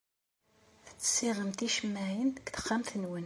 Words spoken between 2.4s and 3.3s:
texxamt-nwen.